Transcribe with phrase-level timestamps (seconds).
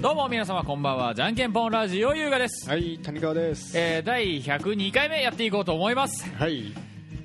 [0.00, 1.12] どうも皆様こんばんは。
[1.12, 3.76] じゃんけんぽんラジオ優雅です、はい谷川です。
[3.76, 6.24] えー、第102回目やっていこうと思います。
[6.36, 6.72] はい。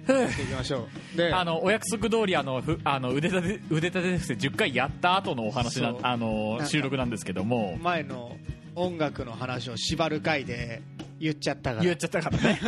[0.07, 1.17] やっていきましょう。
[1.17, 5.99] であのお約束通りあのふあの腕立て腕立て伏せ10回やった後のお話なそう。
[6.01, 7.77] あのなんか収録なんですけども。
[7.77, 8.35] 前の
[8.73, 10.81] 音楽の話を縛る回で
[11.19, 11.83] 言っちゃったから。
[11.83, 12.59] 言っちゃったからね。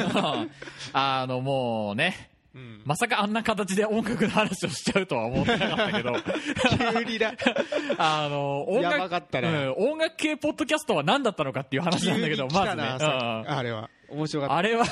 [0.94, 2.82] あのもうねうん。
[2.86, 6.14] まさかあんな形で音楽の話をしちゃうとは思ってなかったけど。
[6.94, 7.34] 急にだ
[7.98, 8.82] あの音
[9.98, 12.84] 楽系ポッドキャストは何だったのかっていう話なんだけど まずね。
[12.84, 14.56] あれは面白かった。
[14.56, 14.86] あれは、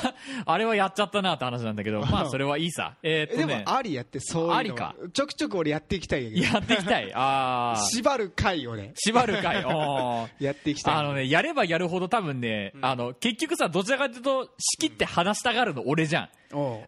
[0.45, 2.95] あれはやっちゃったなって話なんだけど、 まあそれはいいさ。
[3.03, 4.95] えーでとね、もありやってそういうのありか。
[5.13, 7.11] ちょくちょく俺やっていきたいんやっていきたい。
[7.13, 9.63] あー、縛る回をね縛る回。
[10.39, 10.95] やっていきたい。
[10.95, 16.29] あのね、やればやるほど多分ね、あの、結局さ、どちらかというと、仕切って話したがるの俺じゃん。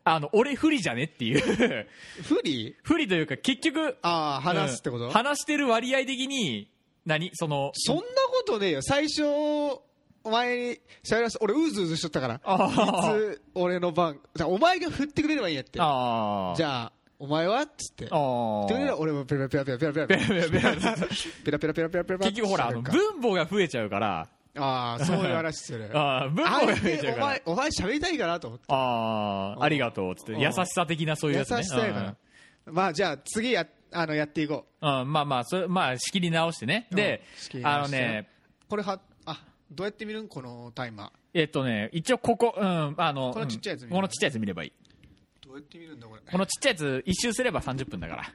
[0.04, 1.88] あの、俺不利じゃねっていう。
[2.24, 2.76] 不利？
[2.84, 5.12] 不利というか、結局、ああ話すってこと、うん。
[5.12, 6.70] 話してる割合的に、
[7.06, 7.32] 何？
[7.34, 8.82] その、そんなことねえよ。
[8.82, 9.24] 最初
[10.26, 15.74] お前に喋らせ俺うずうずしとったからいつ俺の番じゃあお前が振ってくれればいいんやって。
[15.74, 22.84] じゃあお前はっつってあーってくれれば俺もペラペラペラペラペラペラべべべペラペラペラペラペラペラ結局ほら、分
[23.22, 27.56] 母が増えちゃうから、ああそういう話するあー分母増ええちゃうからてお前。
[27.56, 31.64] お前喋りたいかなと思ってああ、ありがとうっつって、うん優しさ的なそういう優やつね。
[31.64, 32.16] しさやから
[32.66, 36.88] まあじゃあ次やあのやっていこううん、うんまあまあ、それ、まあ、仕切り直してね。
[36.92, 37.24] で
[37.64, 38.28] あのね、
[38.68, 39.00] これはあ
[39.72, 40.28] どうやって見るん？
[40.28, 41.10] このタイマー。
[41.34, 44.74] えっとね、一応ここ、うん、あの、このちっちゃいやつ見るうんこのちっちゃいやつ見ればいい。
[45.46, 46.22] どうやって見るんだこれ？
[46.32, 48.34] このちっちゃいやつ、一周すれば30分だか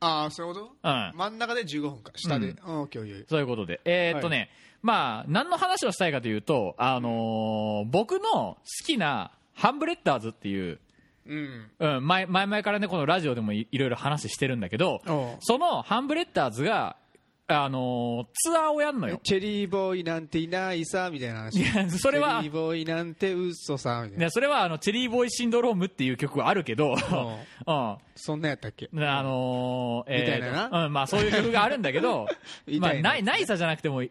[0.00, 0.72] ああそういうこと？
[0.82, 1.10] ら。
[1.10, 1.16] うん。
[1.16, 2.12] 真ん中で15分か。
[2.16, 3.80] 下で、ううん、オッケーそういうことで。
[3.84, 4.50] えーっとね、
[4.82, 10.80] まあ、何の話をしたいかというと、あのー僕の好きなハンブレッダーズっていう、
[11.26, 11.70] うん。
[11.78, 15.00] うん、前前々からね、このラジオでもいいろいろ話してるんだけど
[15.40, 16.96] そのハンブレッダーズが、
[17.54, 19.20] あのーツアーをやるのよ。
[19.22, 21.60] チェリーボーイなんていないさみたいな話。
[21.60, 24.24] いや、それはチェリー、ボーイなんて嘘さみたいな。
[24.26, 26.94] ね、それはあのチェリーボーイシンドロームっていう曲はあるけど、
[27.66, 28.88] うん、そんなやったっけ？
[28.94, 32.26] あのー、みたいなな、うん、まあそういう曲があるんだけど
[32.66, 33.00] み まあな。
[33.00, 34.02] ないないさじゃなくても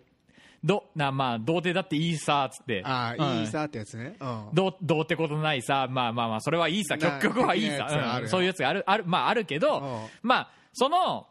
[0.63, 2.84] どなまあ童貞だっていいさっつって。
[2.85, 3.38] ああ、うん。
[3.40, 5.88] いいさってやつね、うん、どうどうってことないさ。
[5.90, 6.97] まあまあまあそれはいいさ。
[6.97, 8.28] な曲曲はいいさ、うん。
[8.30, 10.07] そういうやつがあるあるまああるけど、うん。
[10.22, 11.28] まあその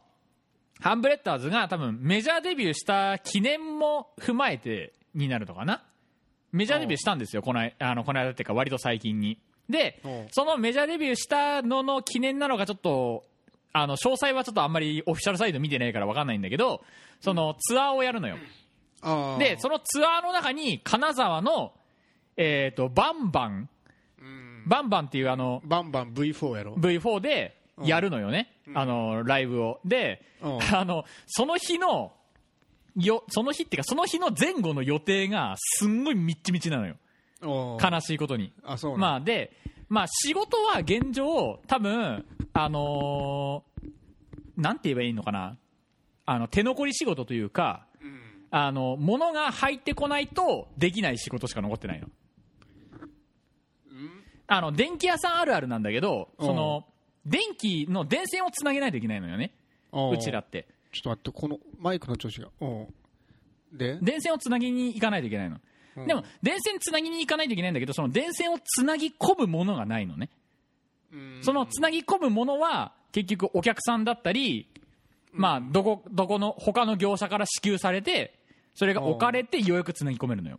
[0.80, 5.82] ハンブレッダーズが多分メジャーデビューした記念も踏まえてになるのかな？
[6.52, 9.38] メジャーデビューしたんですよこの間あのこの間っていうか割と最近に。
[9.68, 10.08] でう。
[10.08, 13.24] んそのメジャーデビューしたのの記念なのかちょっと
[13.72, 16.82] あの詳細はちょっとあんまりオフィシャルサイト見てないから分かんないんだけど
[17.20, 18.36] そのツアーをやるのよ。
[19.38, 21.72] でそのツアーの中に金沢の
[22.36, 23.68] えー、とバンバン。
[24.18, 24.64] うん。
[24.66, 26.74] バンバンっていうあのバンバン V4 やろ。
[26.74, 29.80] V4 でやるのよね、あのライブを。
[29.84, 30.58] で、うん。
[30.74, 32.12] あのその日の
[32.96, 36.96] よその日っていうかその日の前後の予定がすんごいみっちみちなのよ。
[37.42, 38.52] 悲しいことに。
[38.64, 39.56] あそうまあで
[39.88, 43.90] まあ仕事は現状多分あのー
[44.56, 45.56] なんて言えばいいのかな。
[46.26, 48.20] あの手残り仕事というかうん。
[48.50, 52.08] あの物が入ってこないとできない仕事しか残ってないの。
[54.52, 56.84] あの電気屋さんあるあるなんだけどその
[57.26, 59.52] 電気の電線をつなげないといけないのよね。
[59.92, 60.66] おうちらって。
[60.92, 62.48] ちょっと待ってこのマイクの調子が。
[63.72, 63.98] で？
[64.02, 65.58] 電線をつなぎに行かないといけないの、
[65.96, 66.06] うん。
[66.06, 70.30] でも電線つなぎに行かないといけないんだけどその電線をつなぎ込むものがないのね。
[71.12, 71.38] うん。
[71.42, 74.68] そのつなぎ込むものは結局お客さんだったり、
[75.32, 78.34] まあ、どこどこの他の業者から支給されて
[78.74, 80.58] それが置かれてようやくつなぎ込めるのよ。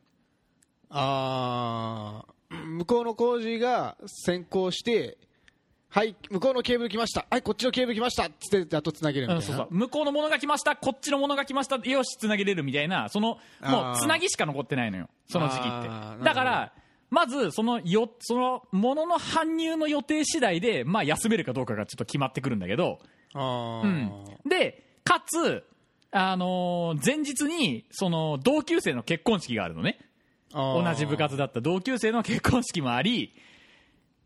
[0.90, 5.18] ああ向こうの工事が先行して
[5.94, 7.26] はい向こうのケーブル来ました。
[7.30, 8.24] はいこっちのケーブル来ました。
[8.24, 9.42] っつってあとつなげるみたいな。
[9.42, 9.68] うんそうそう。
[9.72, 10.78] 向こうのものが来ました。
[10.78, 11.76] こっちのものが来ました。
[11.76, 13.10] よしつなげれるみたいな。
[13.10, 15.10] そのもうつなぎしか残ってないのよ。
[15.28, 16.24] その時期って。
[16.24, 16.74] だから
[17.10, 23.00] まずそのよそのものの搬入の予定次第で、まあ、休めるかどうかがちょっと決まってくるんだけど、
[23.36, 24.10] うん、
[24.48, 25.66] でかつ、
[26.12, 30.00] あのー前日にその同級生の結婚式があるのね。
[30.54, 33.34] 同じ部活だった同級生の結婚式もあり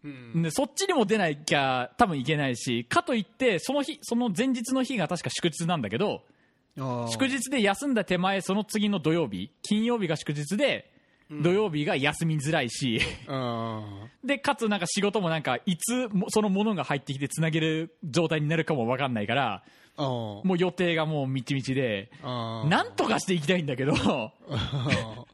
[0.06, 0.42] うん。
[0.44, 6.22] でそっちにも出なきゃ多分いけないしかといってその日その前日の日が確か祝日なんだけど
[7.10, 10.92] 祝日で休んだ手前その次の土曜日金曜日が祝日で
[11.31, 13.02] 土曜日が休みづらいし。
[13.28, 13.84] あ
[14.24, 19.63] でかつなんか仕事もなんかいつもそのものが入ってきてつなげる状態になるかも分かんないから
[19.98, 23.94] もう予定がもうみちみちでなんとかしていきたいんだけど。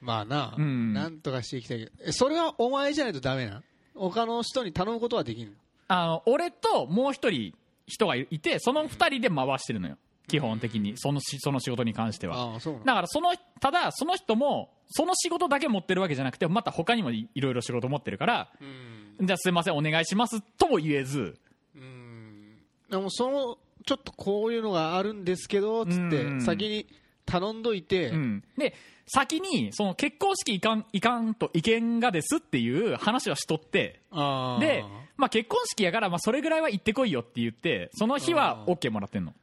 [0.00, 0.92] まあな、うん。
[0.92, 1.92] なんとかしていきたいけど。
[2.06, 3.64] えそれはお前じゃないとダメなん
[3.94, 5.54] 他の人に頼むことはできん
[5.88, 7.54] あの俺ともう一人
[7.86, 9.96] 人がいてその二人で回してるのよ。
[10.26, 10.94] 基本的に。
[10.96, 12.52] そのしその仕事に関しては。
[12.52, 12.94] ああそうだ。
[12.94, 19.26] からそのただその人もその仕事だけ持ってるわけじゃなくてまた他にもいいろいろ仕事持ってるからうん。
[19.26, 21.36] じゃあすいませんお願いしますとも言えず。
[21.76, 22.56] うん。
[22.90, 26.40] でもそのちょっとこういうのがあるんですけどつってうん。
[26.42, 26.86] 先に
[27.26, 28.74] 頼んどいて、うん、で
[29.06, 34.84] 先にその結婚式いかんいかんと意見がですっていう話はしとってで、
[35.16, 39.34] まあ、結婚式やから、まあ、それぐらいは行ってこいよって言ってその日は OK もらってんの、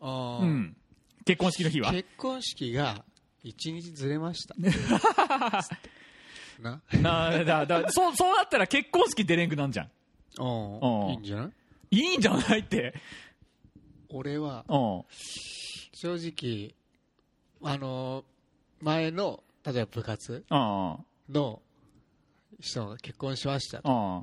[0.00, 0.44] あー。
[0.44, 0.76] うん、
[1.24, 1.90] 結婚式の日は。
[1.92, 3.04] 結婚式が
[3.42, 4.54] 一日ずれました。
[6.60, 6.80] な。
[7.00, 9.90] なだだそうそうなったら結婚式出れんくなんじゃん。
[10.40, 11.10] うん。
[11.10, 11.50] いいんじゃない？
[11.96, 12.94] いいんじゃないって。
[14.10, 15.02] 俺はうん。
[15.94, 16.74] 正直
[17.62, 18.24] あの
[18.80, 20.96] 前の例えば部活うん
[21.30, 21.60] の
[22.60, 24.22] 人が結婚しましたうん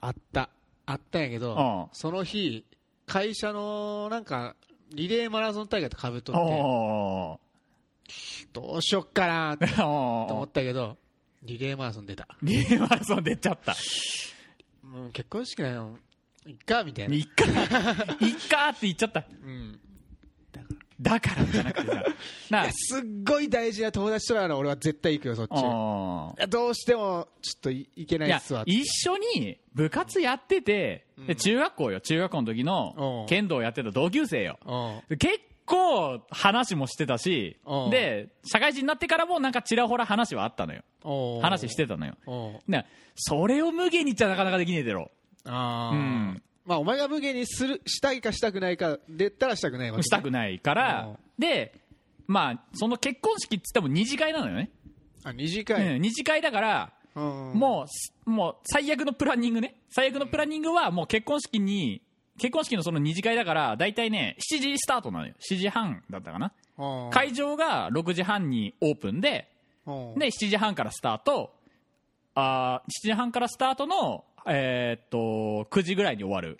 [0.00, 0.08] あ。
[0.10, 0.50] った。
[0.86, 2.64] あったんやけどうんその日
[3.06, 4.56] 会社のなんか
[4.92, 6.40] リレーマラソン大会とかぶっとって。
[6.40, 7.40] お
[8.52, 10.96] どうしよっかなと 思おったけど
[11.42, 12.26] リレーマラソン出た。
[12.42, 13.76] リレーマラソン出ちゃった。
[14.82, 15.98] もう結婚式なの
[16.46, 17.14] いっかみたいな。
[17.14, 17.44] いっか。
[17.44, 19.24] いっかって言っちゃった。
[19.44, 19.78] うん
[21.00, 22.04] だからじゃなくてさ
[22.50, 25.50] ないやすっごい大事な友達となら俺は絶対行くよそっち。
[25.52, 28.64] いあやどうしてもちょっといいけないっすわ。
[28.66, 32.00] 一緒に部活やってて、で中学校よ。
[32.00, 32.66] 中学校の時うん。
[32.66, 34.58] の剣道やってた同級生よ。
[35.10, 35.16] うん。
[35.18, 37.90] 結構話もしてたしうん。
[37.90, 40.82] で社会人になってからもなんかちらほら話はあったのよ。
[41.04, 42.14] おー話してたのよ。
[42.26, 45.10] おーねそれを無限に言っちゃなかなかできねえだろ。
[45.44, 45.96] あー。
[45.96, 50.02] うんまあお前が無限にするしたいかしたくないかで言ったらしたくないわけね。
[50.02, 51.80] したくないからで
[52.26, 54.70] まあその結婚式っつっても二次会なのよね、
[55.24, 55.94] あ二次会。
[55.94, 57.52] うん二次会だからうん。
[57.54, 57.86] も
[58.26, 59.76] うもう最悪のプランニングね。
[59.88, 62.02] 最悪のプランニングはもう結婚式に
[62.38, 65.32] 結婚式のその二次会だから大体ね7時スタートなのよ。
[65.50, 66.52] 7時半だったかな。
[66.76, 67.10] うん。
[67.10, 69.50] 会場が6時半にオープンで
[69.86, 70.18] うん。
[70.18, 71.54] で7時半からスタート。
[72.34, 76.58] あー7時半からスタートのえーっと9時ぐらいに終わる。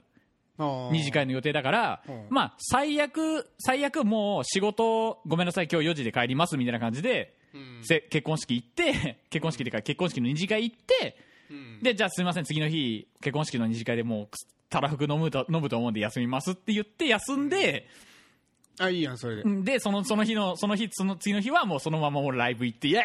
[0.58, 2.26] うん二次会の予定だからうん。
[2.30, 7.80] まあ最悪最悪もう仕事ごめんなさい今日4時で帰りますみたいな感じでうん。
[7.84, 11.16] せ結婚式行って 結婚式でか結婚式の二次会行って
[11.50, 11.80] うん。
[11.80, 14.28] でじゃあすみません次の日結婚式の二次会でもう
[14.68, 17.86] たらふく飲むと飲むと思うんで休みますって言って休んで、
[18.78, 19.42] あいいやんそれで。
[19.42, 19.64] うん。
[19.64, 23.04] でそのその日のその日その次の日はもうそのままもうライブ行ってイエ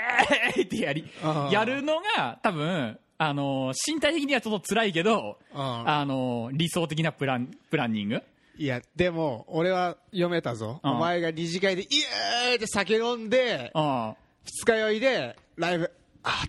[0.55, 1.05] ーイってやり
[1.51, 5.59] やるのが多分あのー身体的にはちょっと辛いけど、うん。
[5.89, 8.21] あのー理想的なプランプランニング。
[8.57, 10.79] いやでも俺は読めたぞ。
[10.83, 10.91] うん。
[10.91, 14.15] お前が二次会でイエーイって酒飲んでうん。
[14.45, 15.91] 二日酔いでライブ
[16.23, 16.43] あ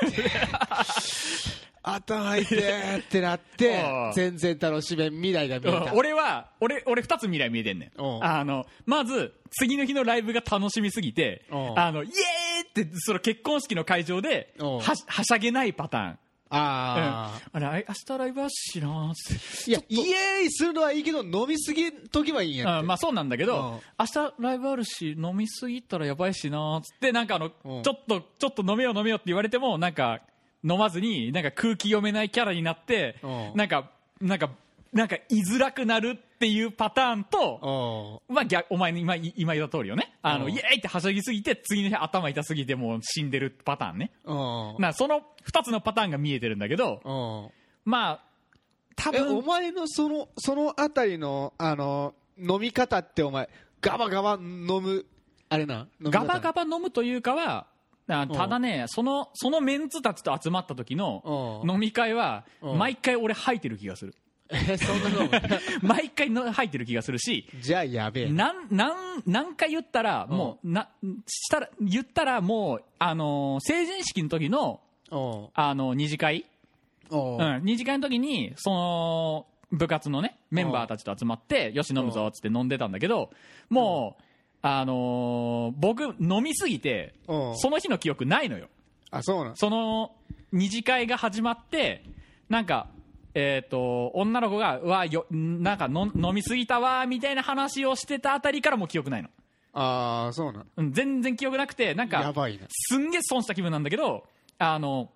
[0.00, 0.22] 頭痛い
[1.88, 5.94] 頭痛いってなって うん全然楽しめん未来が見えた。
[5.94, 8.00] 俺は俺俺2つ未来見えてんねん。
[8.00, 8.24] うん。
[8.24, 11.78] あのまず次の日のライブが楽しみすぎてうん。
[11.78, 14.66] あのイエーイってその結婚式の会場でうん。
[14.78, 16.18] ははしゃげないパターン。
[16.48, 19.34] あうん、あれ明日ライブあっしなーって。
[19.34, 23.80] あいやイエーイするのはいいけど飲みすぎときはいいんやまあそうなんだけど、うん。
[23.98, 27.82] 明日ライブあるし飲みすぎたらやばいしなーっつってなんかあの、うん。
[27.82, 30.20] ちょっとちょっと飲めよう飲めようって言われてもなんか
[30.64, 33.52] 飲まずになんか空気読めないキャラになって、うん。
[33.54, 34.50] なんかなんか
[34.92, 40.16] なんか居づらくなるっていうパターンと、おまあ、逆お前に今今言った通りよね。
[40.22, 40.52] あの、うん。
[40.52, 44.12] イエーイってはしゃぎすぎて次の日頭痛すぎてもう死んでるパターンね。
[44.24, 44.82] うん。
[44.82, 47.90] なその2つのパターンが見えてるんだけどうん。
[47.90, 48.20] まあ
[48.96, 53.48] 多えお分前のそのそのあたりのあの飲み方ってお前
[53.80, 55.06] ガバガバ飲む
[55.48, 57.66] あれなガバガバ飲むというかは
[58.08, 61.70] あただねそのそのメンツたちと集まった時のうん。
[61.70, 62.78] 飲み会はうん。
[62.78, 64.14] 毎回俺吐いてる気がする。
[64.48, 65.30] えそんな飲む
[65.82, 68.30] 毎回の吐いてる気がするしじゃあやべえ。
[68.30, 70.88] ななんなん何回言ったらもうな
[71.26, 76.46] したら言ったらもうあのー成人式の時のおあの二次会。
[77.10, 83.30] おうん、二次会の時にその部活のねメンバーたちと集まってよし飲むぞっつって飲んでたんだけど
[83.68, 84.22] もう、
[84.68, 87.56] あのー僕飲みすぎてうん。
[87.56, 88.68] その日の記憶ないのよ。
[89.10, 89.56] あそうなん？
[89.56, 90.12] その
[90.52, 92.02] 二次会が始まって
[92.48, 92.88] なんか
[93.34, 99.28] えー、と女の子がうわよなんかの飲みすぎたわみたいな話をしてたあたりからもう記憶ないの、
[99.74, 100.66] ああそうなん？
[100.76, 102.66] うん、全然記憶なくてなんかやばいな。
[102.70, 104.24] すんげえ損した気分なんだけど
[104.58, 105.10] あの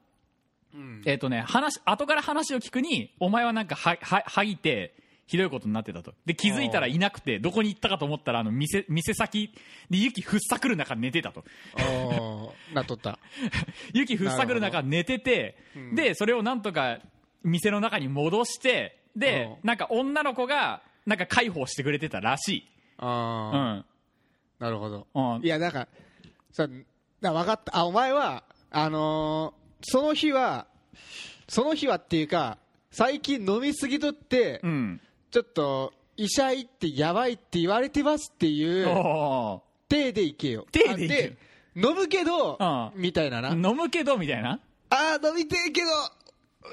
[0.73, 1.03] うん。
[1.05, 4.95] えっ、とね、話、後から話を聞くに、お前はなんかは、は、はぎて、
[5.31, 6.13] ひどいことになってたと。
[6.27, 9.55] で、気づいたらいなくて、どこに行ったかと思ったら、あの、店、店先
[9.89, 11.45] で雪ふっさくる中寝てたと。
[12.75, 13.21] なっとった。
[13.95, 15.57] 雪ふっさくる中寝てて、
[15.95, 16.99] で、それをなんとか、
[17.45, 22.69] 店の中に戻して、で、うなんか女の子が、なんか介抱してくれてたらしい。
[22.99, 23.85] うああ、ん。
[24.59, 25.07] なるほど。
[25.15, 25.45] うん。
[25.45, 25.89] いやだから
[26.51, 26.69] さ
[27.21, 27.77] だ分かった。
[27.77, 30.67] あお前はあのーその日は
[31.49, 32.59] その日はっていうか
[32.91, 40.67] 最近飲みすぎとって、うんちょっと医者行ってやばいって言われてますっていうお体で行けよ。
[40.73, 41.37] 体で行け
[41.77, 42.65] 飲むけどう
[42.99, 43.01] ん。
[43.01, 43.41] みたいな。
[43.41, 44.59] なー飲むけどみたいな？
[44.91, 45.89] あー飲みてえけど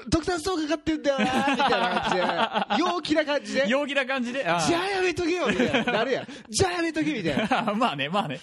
[0.08, 2.84] ドクターストーンかかってんだよなみたいな感じで。
[2.94, 3.68] 陽気な感じで。
[3.68, 4.40] 陽気な感じで？
[4.42, 5.92] じゃあやめとけよみたいな。
[5.92, 6.26] なるやん。
[6.48, 7.72] じゃあやめとけみたいな。
[7.78, 8.40] まあねまあね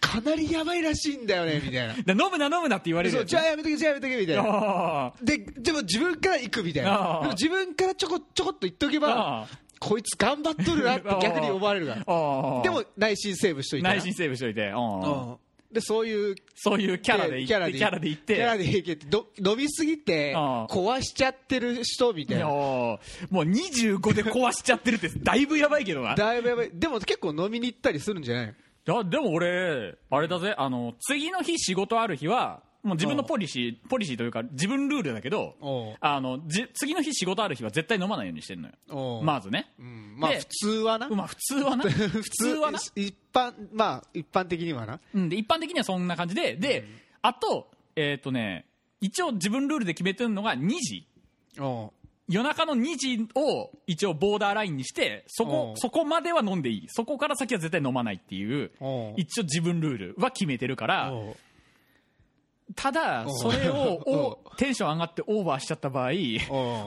[0.00, 1.94] かなりやばいらしいんだよね みたいな。
[1.94, 4.42] で飲むな飲むなって言われるじゃあやめとけじゃあやめとけみたいな。
[4.46, 12.04] あででも自分から行くみたいあな自分からちょこちょこっと言っとけあばこいつ頑張っとるなって逆に思われるから。
[12.62, 13.94] でも内心セーブしといてな。
[13.94, 14.72] 内心セーブしといて。
[15.72, 22.46] でそういうそういうキャラでいってキャラでキャラでいってキャラでいけてど飲みすぎて壊しちゃってる人みたいな。
[22.46, 22.98] も
[23.30, 26.14] う25で壊しちゃってるってだいぶやばいけどな。
[26.14, 26.70] いだいぶやばい。
[26.74, 28.54] でも結構飲みに行ったりするんじゃない
[28.96, 30.54] やでも俺あれだぜ。
[30.56, 35.94] あの次の日仕事ある日はもう自分のポリシーポリシーというか自分ルールだけどおう。
[36.00, 39.22] あのじ次の日仕事ある日は絶対飲まないようにしてるのよ。
[39.22, 39.72] まずね。
[39.78, 40.16] うん。
[40.18, 41.08] まあで普通はな。
[41.08, 41.84] まあ普通はな。
[41.84, 42.78] 普通はな。
[42.96, 45.00] 一般まあ一般的にはな。
[45.14, 46.84] うん、で一般的にはそんな感じでで、
[47.22, 48.66] あとえっ、とね
[49.00, 51.06] 一応自分ルールで決めてるのが2時。
[51.58, 51.99] おう
[52.30, 56.84] 夜中の2時を一応ボーダーラインにしてそこそこまでは飲んでいい。
[56.88, 58.70] そこから先は絶対飲まないっていう
[59.16, 61.12] 一応自分ルールは決めてるから
[62.76, 66.12] ただそれを テンション上がってオーバーしちゃった場合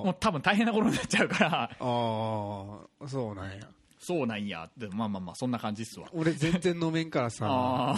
[0.03, 1.63] もう多分大変なことになっちゃうから。
[1.63, 3.67] ああそうなんや。
[3.99, 6.07] そうなんやってまあまあまあそんな感じっすわ。
[6.13, 7.93] 俺全然飲めんからさ。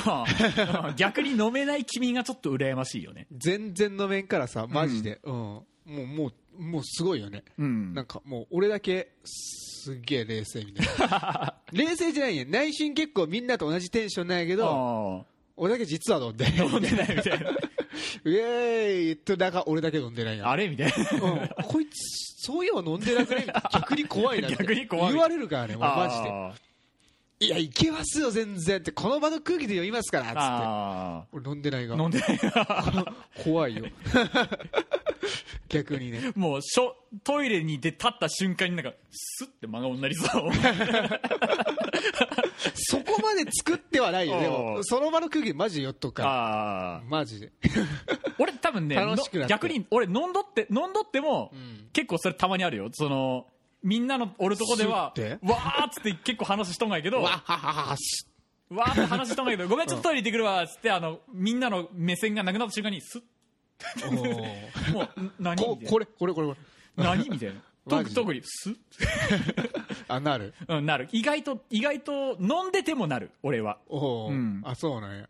[0.97, 3.27] 逆に飲めない君がちょっと羨ましいよね。
[3.31, 5.33] 全然飲めんからさマジで、うん。
[5.33, 7.93] もうもうもうすごいよね、うん。
[7.93, 11.53] なんかもう俺だけすっげえ冷静みたいな。
[11.71, 15.25] 冷静じゃないんや内心結構みんなと同じテンションなんやけどあ
[15.57, 17.50] 俺だけ実は飲んでー飲んでないみたいな。
[18.25, 20.67] ウェーイってなんか俺だけ飲んでないやあれ？
[20.67, 20.93] みたいな。
[21.21, 23.45] うん、こいつそういえば飲んでなくね？
[23.74, 25.13] 逆に怖いなって逆に怖い。
[25.13, 26.29] 言われるからねもうマジで。
[26.29, 26.53] あ
[27.39, 30.39] いやいけますよ全然ってこの場の空気で読みますからっつって。
[30.39, 31.97] あ俺飲んでないが。
[31.97, 32.39] ー飲んでない
[33.43, 33.85] 怖いよ。
[35.67, 36.31] 逆にね。
[36.35, 40.51] もうしょトイレに出立った瞬間になんかスッて真顔になりそう。
[42.75, 44.39] そこまで作ってはないよ。
[44.39, 47.51] でおもうその場の空気でマジで酔っとくかマジで。
[48.39, 48.95] 俺多分ね
[49.47, 51.89] 逆に俺飲んどって飲んどっても、ん。
[51.91, 52.89] 結構それたまにあるよ。
[52.93, 53.47] その
[53.85, 63.21] みんなのおるとこではわーっつって結構話しとんがいけどわーって話しとんがいけどごめんちょっとトイレ行ってくるわっつってあのみんなの目線がなくなった瞬間にスッ
[64.07, 64.91] おー。
[64.91, 65.63] もうん何？
[65.63, 66.55] ここれこれこれこ
[66.97, 67.03] れ。
[67.03, 67.29] な何？
[67.29, 67.61] みたいな。
[67.87, 68.75] 特特にスッ
[70.07, 70.55] あなる。
[70.67, 71.07] うん、なる。
[71.11, 73.77] 意外と意外と飲んでてもなる俺は。
[73.87, 74.61] おお、うん。
[74.65, 75.29] あそうなんや。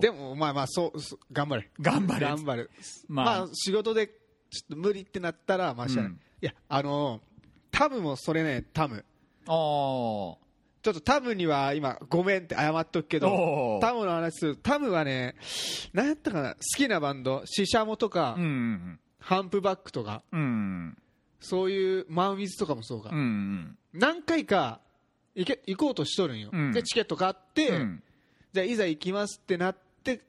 [0.00, 0.98] でもまあまあそう
[1.32, 1.70] 頑張れ。
[1.80, 2.26] 頑張れ。
[2.26, 2.70] 頑張る
[3.08, 3.24] まあ。
[3.24, 4.14] まあ、仕事でちょ
[4.66, 7.20] っと無理ってなったらまあしゃうんいやあの
[7.70, 9.04] タムもそれねタム。
[9.46, 10.36] あー。
[10.80, 13.80] ちょっとタムには今ごめんって謝っとくけどおー。
[13.80, 15.34] タムの話するタムはね
[15.92, 20.96] 何やったかな好きなバンドシシャモとか、うんうんハンプバックとかうん
[21.40, 23.78] そういうマンウィズとかもそうか、うんうん。
[23.92, 24.80] 何回か
[25.34, 26.72] 行け行こうとしとるんよ、うん。
[26.72, 28.02] でチケット買って、うん。
[28.52, 30.22] じゃあいざ行きますってなって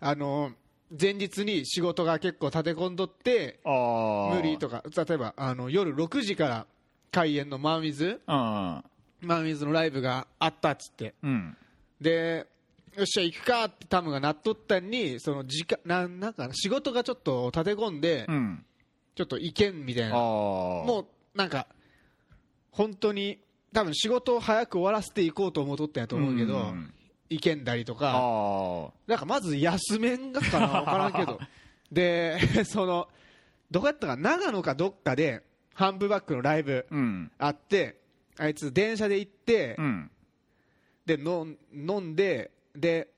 [0.00, 0.52] あの
[1.00, 6.66] 前日に仕事が結構立て込んどって無理とか例えばあの夜6時から
[7.10, 8.84] 開演のマンウィズうん。
[9.22, 11.14] マンウィズのライブがあったっつって。
[11.22, 11.56] うん。
[12.00, 12.46] で
[12.96, 18.64] よっしゃ行くかってタムがなっとったんにその時間なんなんかな仕事がちょっと立て込んで、うん。
[19.14, 21.06] ちょっと行けんみたいあなももう
[21.38, 21.66] なんか
[22.70, 23.38] 本当に
[23.72, 27.01] 多分仕事を早く終わらせていこうと思っとったんやと思うけど、ん行
[27.38, 31.40] けんだりとかあなんかまず休めんがかな 分からんけど。
[31.90, 33.08] で その
[33.70, 35.42] どこやったか長野かどっかで
[35.74, 36.86] ハンプバックのライブ
[37.38, 38.00] あって
[38.38, 40.10] あいつ電車で行って、うん。
[41.04, 43.08] で飲ん飲んでで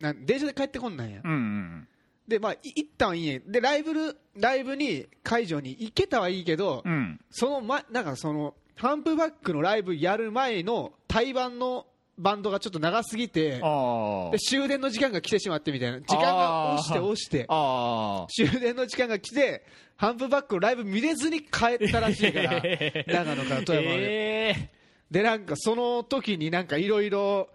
[0.00, 1.88] なん電車で帰ってこんなんや、うんうん
[2.26, 7.18] でまあい行ったはいいんやでライブルライブに会場に行けたはいいけど、うん。
[7.30, 11.86] その前なんかそのハンプバックのライブやる前の対バンの
[12.18, 16.00] バンドがちょっと長すぎてあで終電の時間が来てしまってみたいな。
[16.00, 17.46] 時間が押して押して。
[17.48, 19.64] あ終電の時間が来て
[19.96, 22.52] ハンプバックのライブ見れずに帰ったらしいから
[23.06, 24.70] 長野から富山まで、え
[25.10, 27.48] でなんかその時になんかいろいろ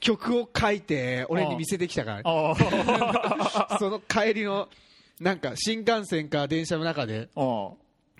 [0.00, 4.68] 曲を書いて俺に見せてきたから その帰りの
[5.20, 7.70] なんか新幹線か電車の中であ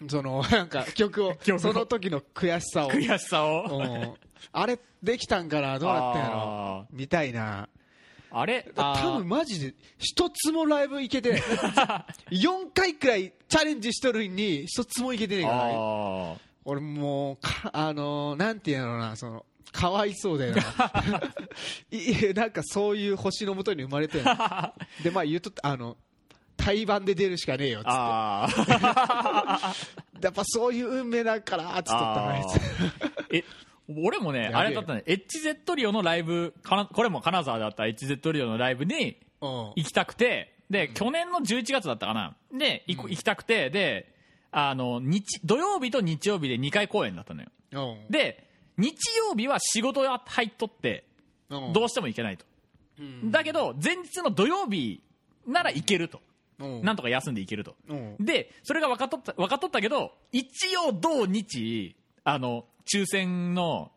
[0.08, 1.36] そのなんか 曲を。
[1.58, 2.90] その時の悔しさを。
[2.90, 3.66] 悔しさを。
[3.70, 6.36] うんあれできたんかなどうなったんやろ？
[6.36, 7.68] あみたいな。
[8.32, 8.70] あれ？
[8.74, 11.42] 多分マジで一つもライブ行けてない。
[12.36, 16.36] 4回くらいチャレンジしとるのに一つも行けてねえから。
[16.64, 20.62] 俺もうかあのーなんていうのなそのかわいそうだよな。
[21.96, 24.24] いなんかそういう星のもとに生まれてる
[25.02, 25.96] でまあ言うとあの
[26.56, 27.90] 対バンで出るしかねえよっつって。
[30.22, 32.60] やっぱそういう運命だからっつっとったなあいつ
[33.32, 33.42] え
[33.98, 35.04] 俺もねあれだったね。
[35.06, 39.72] HZ リオのライブかなこれも金沢だった HZ リオのライブにうん。
[39.76, 40.54] 行きたくて。
[40.70, 42.36] で、去年の11月だったかな。
[42.56, 43.70] で行,、行きたくて。
[43.70, 44.14] で
[44.52, 47.48] あの日土曜日と日曜日で2回公演だったのよ。
[47.72, 48.12] うん。
[48.12, 51.04] で日曜日は仕事が入っとって
[51.48, 51.72] うん。
[51.72, 52.44] どうしても行けないと、
[52.98, 53.30] うん。
[53.30, 55.02] だけど前日の土曜日
[55.46, 56.20] なら行けると、
[56.58, 56.82] うん。
[56.82, 58.16] なんとか休んで行けると、うん。
[58.18, 63.90] でそれが分かっとった分かっとったけど一応土日あの抽選の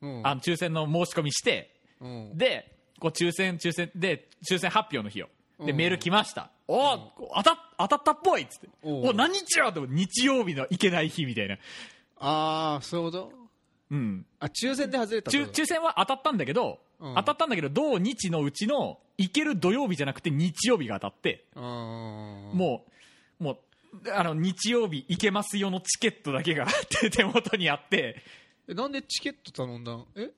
[0.00, 0.26] うん。
[0.26, 2.36] あの抽選の申し込みしてうん。
[2.36, 5.76] でこう抽選抽選で抽選発表の日よでうん。
[5.76, 6.50] メール来ました。
[6.68, 6.98] お
[7.36, 8.68] 当た当たったっぽいっつって。
[8.82, 9.08] うん。
[9.08, 11.56] お何日よって日曜日の行けない日みたいな。
[12.18, 13.32] ああそういうこと？
[13.90, 14.26] うん。
[14.40, 17.14] あ抽選で外れた抽抽選は当たったんだけど、うん。
[17.16, 21.62] 当たったんだけど同日のうちの行ける土曜日じゃなくて日曜日が当たって、うん。
[21.62, 22.84] も
[23.40, 23.58] うもう
[24.14, 26.66] あの日曜日行けますよのチケットだけが
[27.00, 28.22] 手 手元にあって。
[28.68, 30.06] えなんでチケット頼んだん？
[30.16, 30.30] え？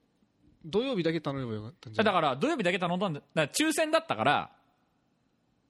[0.65, 3.21] 土曜日だけ頼めばよかったんじゃだんから土曜日だけ頼んだんだ。
[3.21, 4.51] だから抽選だったから。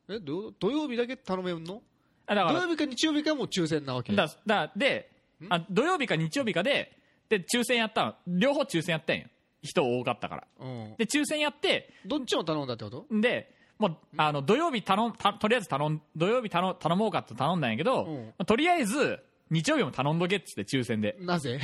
[0.09, 1.83] えど土曜日だけ頼めんの？
[2.27, 2.61] あだから。
[2.61, 4.13] 土曜日か日曜日かもう抽選なわけ？
[4.15, 5.11] だだで
[5.51, 6.97] あ土曜日か日曜日かで
[7.29, 9.27] で抽選やったの両方抽選やったんよ。
[9.63, 10.47] 人多かったから。
[10.61, 10.95] うん。
[10.97, 13.07] で抽選やってどっちも頼んだってこと？
[13.11, 18.25] でもうあの土曜日頼んたとりあえず頼ん土曜日頼頼もうかって頼んだんやけど、うん。
[18.27, 21.17] まあとりあえず日曜日も頼んどけっつって抽選で。
[21.21, 21.61] なぜ？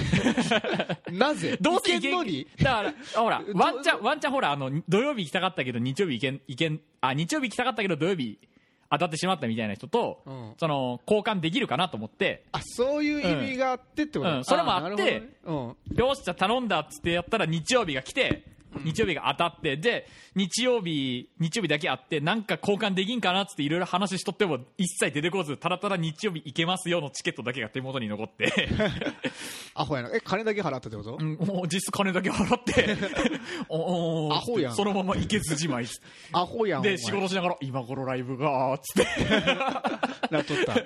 [1.10, 1.56] なぜ？
[1.60, 2.46] どうせいけんのに？
[2.58, 8.38] だからほらどワンチャンワンチャンほらあの土曜日行きたかったけど日曜日行けん行けんあ日曜日行きたかったけど土曜日
[8.90, 10.54] 当たってしまったみたいな人と、うん。
[10.58, 12.44] その交換できるかなと思って。
[12.52, 14.44] あそういう意味があってってこと、うん。
[14.44, 16.06] それもあってなるほどね。
[16.08, 18.42] よしじゃあ頼んだっつってやったら日曜日が来て
[18.84, 28.68] 日曜日が当たってで日曜日日曜日だけあってなんか交換できんかなっつっていろいろ話しとっても一切出てこずただただ日曜日行けますよのチケットだけが手元に残って。
[29.74, 32.96] アホやなえ金だけ払ったってこと、うんもう実質金だけ払って。
[33.68, 34.74] おおアホやん。
[34.74, 35.86] そのまま行けずじまい。
[36.32, 39.34] アホやんで仕事しながら今頃ライブがーっつって。
[40.30, 40.80] なっとった。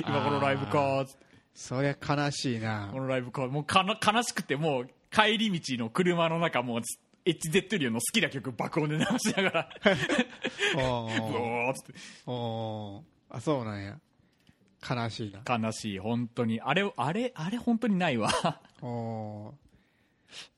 [0.00, 1.30] 今頃ライブかーっつって。
[1.54, 2.88] そりゃ悲しいな。
[2.92, 6.80] このライブかもうかな悲しくてもう帰り道の車の中もう
[7.24, 9.68] HZ リオの好きな曲爆音で流しながら。
[10.76, 11.92] おうーっつって。
[13.32, 13.98] あそうなんや。
[14.88, 15.58] 悲しいな。
[15.58, 16.60] 悲しい本当に。
[16.60, 18.30] あれあれあれ本当にないわ。
[18.82, 19.52] おー。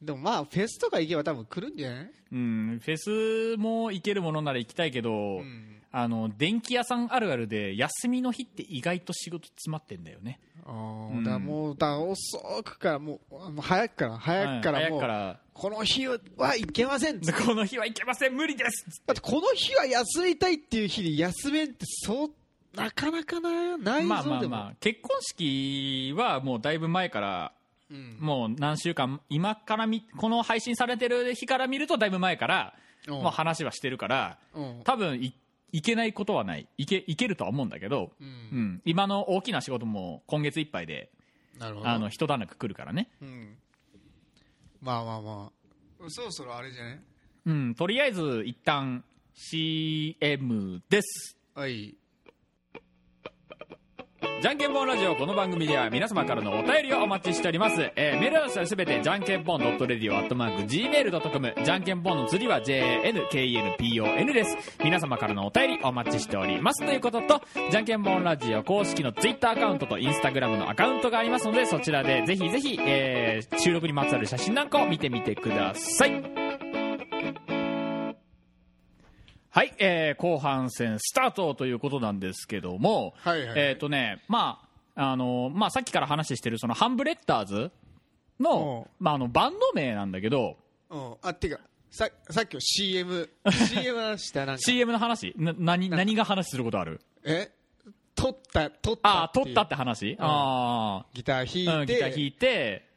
[0.00, 2.10] でもまあフェスとか行けば多分来るんじゃない？
[2.32, 2.80] うん。
[2.82, 10.40] フェスも行けるものなら行きたいけど、んあの電気屋さんあるあるで休みの日って意外と仕事詰まってんだよね。
[10.64, 11.24] あーうん。
[11.24, 16.18] だもうだ遅くからもう早くから早くからもう、くからこの日は
[16.56, 19.02] いけません この日は行けません無理です。
[19.06, 22.30] だってこの日は休みたいっていう日に休めんってそう
[22.74, 27.52] なかなかなないぞまあまあまあ結婚式はもうだいぶ前から
[27.90, 28.16] うん。
[28.18, 32.74] もう何週間今からみこの配信されてる日から見るとだいぶ前から
[33.08, 33.14] うん。
[33.14, 34.80] もう話はしてるからうん。
[34.84, 35.34] 多分い
[35.72, 36.68] いけないことはない。
[36.76, 38.62] いけいけるとは思うんだけど、ううん。
[38.74, 41.10] ん、今の大きな仕事も今月いっぱいで
[41.58, 41.88] なるほど。
[41.88, 43.56] あの一段落来るからね、うん。
[44.80, 45.50] まあまあま
[46.04, 46.10] あ。
[46.10, 47.00] そろそろあれじゃない
[47.44, 49.04] うん、とりあえず一旦
[49.34, 51.36] CM です。
[51.54, 51.94] はい
[54.42, 64.56] じゃんけんぽんラジオこの番組では皆様からのお便りをお待ちしております、えーメールアドレスはすべてじゃんけんぽん .radio.gmail.com じゃんけんぽんの釣りは JNKNPON です。
[64.82, 76.41] 皆様からのお便りお待ちしておりますということとじゃんけんぽんラジオ公式のツイッターアカウントとインスタグラムのアカウントがありますのでそちらでぜひぜひ、えー収録にまつわる写真なんかを見てみてください。
[79.54, 87.70] はい、えー後半戦スタートということなんですけども、はいはいえっ、とね、まあ、あの、まあ、さっきから話してる、その、ハンブレッダーズ
[88.40, 90.56] の、まあ、あの、バンド名なんだけど、
[90.88, 91.14] うん。
[91.20, 94.62] あっていうかささっきの CM CM の話したなんか。
[94.64, 95.34] CM の話？
[95.36, 97.02] な、何、何が話することある？
[97.22, 97.50] え？
[98.14, 102.88] 撮った撮ったあ撮ったって話、あギターあ、うん、ギ弾いてター弾いて、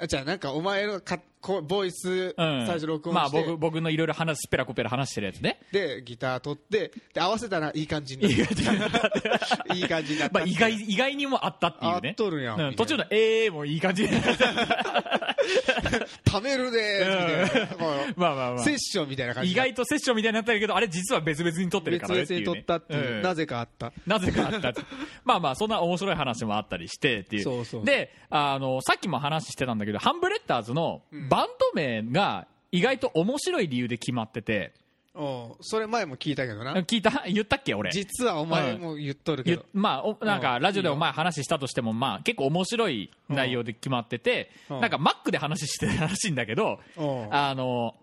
[0.00, 5.60] あじゃあなんかお前のかこボイスうん、最初録音まあして、僕僕のいろいろ話すペラコペラ話してるやつね。
[5.72, 8.62] でギター取ってで合わせたら いい感じになった。
[9.74, 10.38] いい感じになった。
[10.38, 12.08] まあ意外意外にもあったっていうね。
[12.08, 14.08] あっとるやんうん途中の「えー」もいい感じ
[16.38, 17.66] 貯めるねーみたいな。
[17.68, 17.84] こ
[18.16, 18.54] まあまあまあ。
[18.54, 23.22] うセッションみたいな感じ意外とセッションみたいになったけどあれ実は別々に撮ってるから別々に撮ったっていう、うん。
[23.22, 23.92] なぜかあった。
[24.06, 24.72] なぜかあった
[25.24, 27.42] まあまあそんな面白い話もあったりしてっていう。
[27.42, 27.84] そうそう。
[27.84, 34.72] であのさっきも話してたんだけどハンブレッダーズのバンド名が意外と面白い理由で決まってて
[35.16, 36.74] おうそれ前も聞いたけどな。
[36.82, 37.22] 聞いた？
[37.30, 37.90] 言ったっけ俺？
[37.92, 40.62] 実はお前も言っとるけゆど、まあ、おなんかうん。
[40.62, 44.80] ラジオでお前話したとしても、まあ、結構面白い内容で決まってて、うん。
[44.80, 46.80] なんかマックで話してたらしいんだけど、
[47.30, 47.94] あの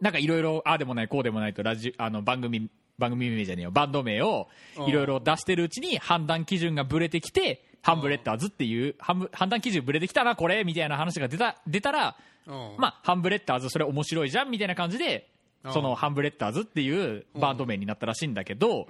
[0.00, 2.68] なんかいろいろああでもないこうでもないとラジあの番組
[2.98, 3.70] 番組名じゃねえよ。
[3.70, 4.86] バンド名をうん。
[4.86, 12.16] いろいろ出してるうちに判断基準がぶれてきてハンブレッダーズっていう判断基準ぶれてきたなこれみたいな話が出た出たら、
[12.46, 15.33] まあ、ハンブレッダーズそれ面白いじゃんみたいな感じでうん
[15.72, 18.86] そのハンブレッダーズっていうバンド名になったらしいんだけど、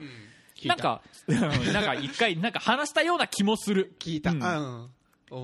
[0.64, 1.38] なんか、 うん
[1.72, 3.94] なんか一回、なんか話したような気もする。
[3.98, 4.90] 聞いた、うん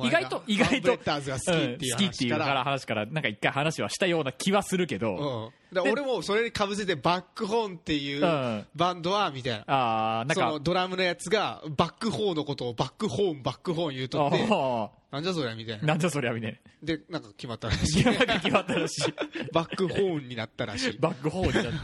[0.05, 2.55] 意が外と、意外と、好きっていうから。
[2.55, 5.81] ら話から、なんか一回話はしたような気はするけど、うん。
[5.81, 8.67] 俺もそれにかぶせてバックホーンっていううん。
[8.75, 15.83] バンドはみたいな、あー、なんそのか、ドラムのやつがバックホーンのことをバックホーンバックホーン言うとってあなんじゃそりゃみたいな。
[15.83, 16.59] ーなんじゃそりゃみたいな。
[16.83, 18.05] でなんか決まったらしい。
[18.05, 19.15] なんか決まったらしい。
[19.53, 20.99] バックホーンになったらしい。
[20.99, 21.83] バックホールになっ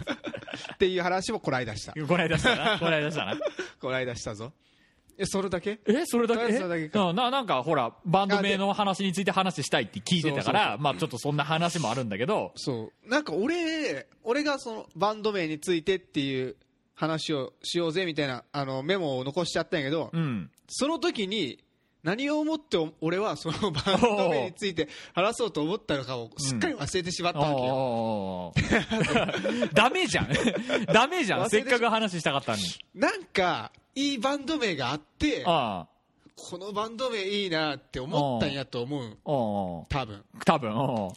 [0.74, 1.92] っていう話もこないだした。
[1.92, 2.06] た。
[2.06, 2.78] こないだしたな。
[2.78, 3.36] こないだしたな。
[3.80, 4.52] こないだしたぞ
[5.18, 5.81] えそれだけ？
[5.87, 6.52] え、それだけ？
[6.52, 7.05] それだけか。
[7.05, 7.16] うん。
[7.16, 13.09] ななんかほら、バンド名の話について話したいって聞いてたから、まあちょっとそんな話もあるんだけど、そう。
[13.09, 16.57] なんか俺俺がそのバンド名についてっていう
[16.94, 20.50] 話をしようぜみたいなあのメモを残しちゃったんやけど、うん。
[20.68, 21.64] その時に
[22.06, 30.28] 何を思って俺はそのバンド名について話そうと思ったのかをすっかり忘れてしまったわけよ、おーダメじゃん。
[30.86, 31.50] ダメじゃん。
[31.50, 32.64] せっかく話したかったのに。
[32.94, 35.88] なんかいいバンド名があってあ
[36.36, 39.16] このバンド名いいなって思ったんやと思う。
[39.24, 40.22] 多分。
[40.44, 41.08] 多分、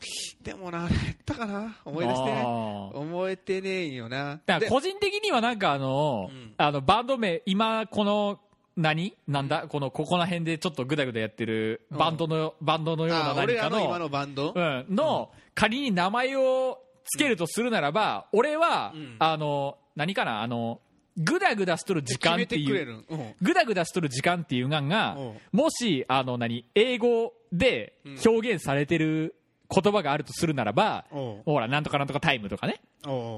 [0.41, 4.17] でもな何やったかな思い出して思えてねえんよな。
[4.17, 6.53] だからで個人的にはなんかあの、うん。
[6.57, 8.39] あのバンド名今この
[8.79, 9.13] 何？
[9.27, 9.67] なんだ？
[9.67, 19.15] このここら辺でちょっとグダグダやってるバンドの、バンドのような何からのの今のバンド、うん、の、仮に名前をつけるとするならば、俺は、うん。
[19.19, 20.41] あの何かな？
[20.41, 20.79] あの
[21.17, 22.85] グダグダしとる時間っていう。
[22.85, 23.03] る。
[23.09, 23.35] うん。
[23.41, 25.37] グダグダしとる時間っていうがんがうん。
[25.51, 26.65] もしあの何？
[26.75, 27.93] 英語で
[28.25, 29.35] 表現されてる
[29.71, 32.81] 言葉があるとするならば、ほらなんとかなんとかタイムとかね。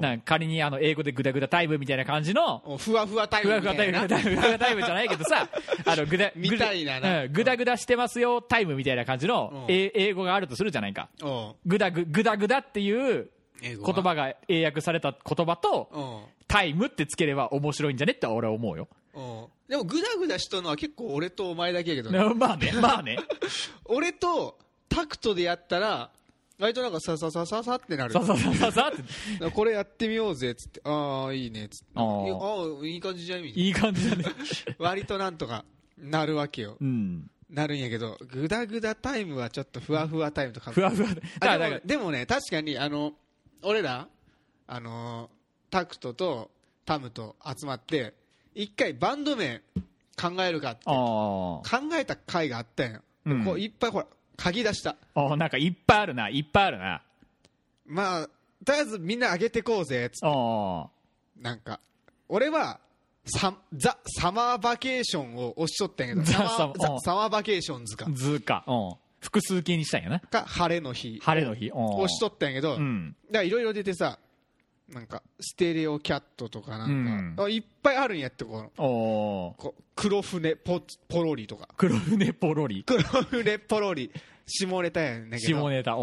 [0.02, 5.48] なんか仮にあの英語でグダグダタイムみたいな感じのふわふわタイふわふわタイム、ふわふわタイムじゃないけどさ、
[5.86, 7.24] あの、ぐだ、みたいなな。
[7.24, 11.10] うんぐだぐだしてますよ、タイムみたいな感じの英語があるとするじゃないか。
[11.22, 11.56] おう。
[11.66, 13.30] ぐだぐ、ぐだぐだっていう
[13.62, 18.14] 言葉が英訳された言葉と、タイムってつければ面白いんじゃね？
[18.14, 18.88] って俺は思うよ。
[19.68, 22.20] でもグダグダしとるのは結構俺とお前だけやけどね。
[22.36, 23.18] まあね、まあね。
[23.86, 24.58] 俺と
[24.90, 26.10] タクトでやったら
[26.62, 28.14] 割となんかさささささってなる。
[28.14, 29.50] さささささって。
[29.50, 30.80] これやってみようぜっつって。
[30.84, 31.86] ああいいねっつって。
[31.96, 34.24] あああいい感じじゃんみたいいい感じだね。
[34.24, 34.32] な
[34.78, 35.66] 割となんとか
[35.98, 36.78] なるわけよ。
[36.80, 37.32] うん。
[37.50, 40.72] なるんやけどグダグダタイムはちょっとふわふわタイムとか。
[40.72, 41.10] ふわふわ。
[41.84, 43.14] でもね確かにあの
[43.64, 44.08] 俺ら
[44.68, 45.32] あの
[45.72, 46.52] タクトと
[46.86, 48.14] タムと集まって
[48.54, 49.64] 一回バンド名
[50.16, 50.84] 考えるかって。
[50.86, 53.46] あ考えた回があったんよ、うん。
[53.46, 54.06] こういっぱいほら
[54.40, 55.34] 書き出したあ。
[55.34, 57.02] あなんかいっぱいあるな、いっぱいあるな。
[57.86, 58.30] まあ
[58.64, 60.88] とりあえずみんな上げてこうぜっつってあ
[61.40, 61.80] なんか
[62.30, 62.80] 俺は
[63.26, 68.12] サザ・サマーバケーションを押しとったんやけどザサマーザサマーバケーションズかあ。
[68.14, 68.64] 図か。
[68.68, 68.94] うん。
[69.20, 70.20] 複数形にしたんやな。
[70.20, 71.68] か晴れの日晴れの日。
[71.70, 73.16] うん押しとったんやけど、うん。
[73.28, 74.18] だからいろいろ出てさ
[74.94, 78.72] なんかステレオキャットとかなんか、うあいっぱいあるんやってこの。
[79.58, 81.68] こう黒船ポポロリとか。
[81.78, 82.84] 黒船ポロリ。
[82.86, 84.12] 黒船ポロリ。
[84.48, 85.60] 下ネタやねんけど。
[85.60, 85.96] 下ネタ、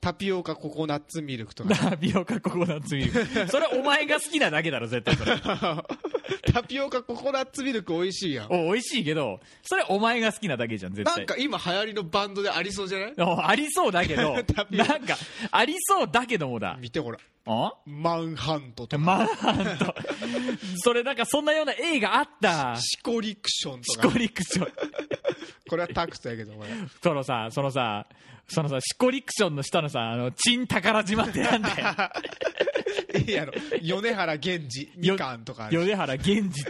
[0.00, 1.74] タピオカココナッツミルクとか。
[1.74, 3.48] タピオカココナッツミルク。
[3.48, 5.36] それお前が好きなだけだろ、絶対それ。
[6.52, 8.46] タピオカココナッツミルク美味しいやん。
[8.52, 11.16] お美味しいけど、それお前が好きなだけじゃん、絶対。
[11.16, 13.14] なんか今流行りのバンドでありそうじゃない？
[13.18, 14.34] おありそうだけど。
[14.70, 15.16] なんか、
[15.50, 16.76] ありそうだけどもだ。
[16.80, 17.22] 見てほらあ
[17.86, 19.94] マンハントとかまあ、ほんと。
[20.76, 22.76] それなんかそんなような映画あった？
[22.78, 24.72] シコリクションシとかコリクション。
[25.68, 26.68] これはタクトやけどこれ
[27.02, 28.06] そのさ、そのさ、
[28.48, 33.20] そのさ、シコリクションの下のさ、あの、チン宝島ってなんだよ。
[33.26, 36.64] いいやろ米原源氏みかんとか米原源氏。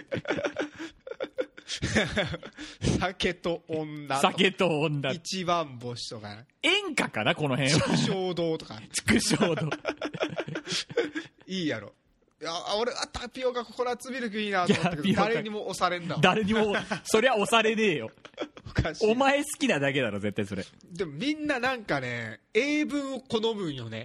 [3.01, 4.23] 酒と女と。
[4.23, 5.11] 酒と女。
[5.13, 6.47] 一番星とかね。
[6.63, 7.97] 演演歌かなこの辺は。
[7.97, 8.81] 衝動とか。
[8.93, 9.71] 畜生の
[11.47, 11.93] いいやろ。
[12.41, 18.13] いや俺あタピオカココナッツミルクいいなと思ったけど誰にも押されんだ誰にもそりゃ押されねえよ。
[18.65, 19.11] おかしい。
[19.11, 20.65] お前好きなだけだろ絶対それ。
[20.93, 24.05] でもみんななんかね英文を好むんよね。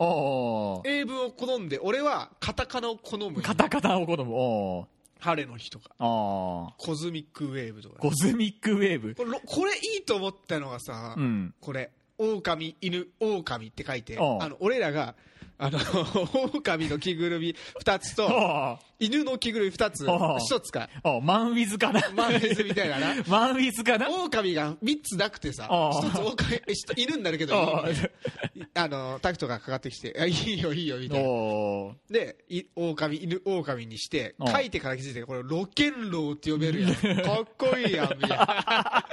[0.84, 4.36] 英文を好んで俺はカタカナを好むカタカタを子供
[4.80, 4.88] お
[5.24, 5.90] 晴れの日とか。
[5.90, 6.86] ーあー。
[6.86, 8.00] コズミックウェーブとか。
[8.00, 9.16] コズミックウェーブ。
[9.16, 11.54] これこれいいと思ったのがさ、うん。
[11.62, 15.16] これ狼犬狼って書いてあの俺らが
[15.58, 15.80] あの
[16.56, 20.20] 狼の着ぐるみ2つとお犬の着ぐるみ2つおう。
[20.38, 20.90] 1つか。
[21.04, 22.02] おマンウィズかな。
[22.16, 23.24] マンウィズみたいなな。
[23.28, 24.10] マンウィズかな。
[24.10, 25.92] 狼が3つなくてさおう。
[26.02, 26.62] 1つ狼
[26.96, 27.86] 犬になるけど
[28.74, 31.30] あのタクトがかかってきてあいいよいいよみたいな。
[32.10, 36.96] でい狼犬狼にして書いてから気づいてこれロケンローって呼べるやん。
[37.22, 39.06] かっこいいやんみたいな